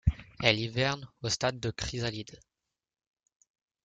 [0.41, 2.39] Elle hiverne au stade de chrysalide.